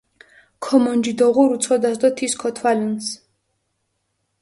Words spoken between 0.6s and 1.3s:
ქომონჯი